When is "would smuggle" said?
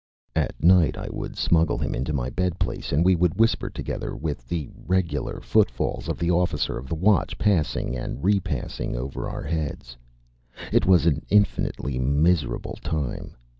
1.11-1.77